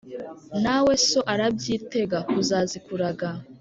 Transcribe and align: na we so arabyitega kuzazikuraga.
na 0.63 0.77
we 0.85 0.93
so 1.07 1.19
arabyitega 1.33 2.17
kuzazikuraga. 2.31 3.29